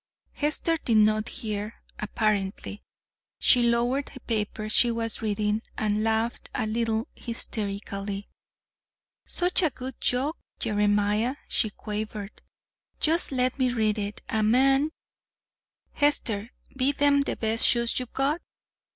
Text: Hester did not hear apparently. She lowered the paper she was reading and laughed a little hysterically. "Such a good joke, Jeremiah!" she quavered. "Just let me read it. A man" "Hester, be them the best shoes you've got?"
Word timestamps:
Hester 0.31 0.77
did 0.83 0.97
not 0.97 1.29
hear 1.29 1.75
apparently. 1.99 2.81
She 3.37 3.61
lowered 3.61 4.07
the 4.11 4.19
paper 4.21 4.67
she 4.67 4.89
was 4.89 5.21
reading 5.21 5.61
and 5.77 6.03
laughed 6.03 6.49
a 6.55 6.65
little 6.65 7.07
hysterically. 7.15 8.27
"Such 9.27 9.61
a 9.61 9.69
good 9.69 10.01
joke, 10.01 10.37
Jeremiah!" 10.57 11.35
she 11.47 11.69
quavered. 11.69 12.41
"Just 12.99 13.31
let 13.31 13.59
me 13.59 13.71
read 13.71 13.99
it. 13.99 14.23
A 14.27 14.41
man" 14.41 14.89
"Hester, 16.01 16.49
be 16.75 16.91
them 16.93 17.21
the 17.21 17.35
best 17.35 17.63
shoes 17.67 17.99
you've 17.99 18.11
got?" 18.13 18.41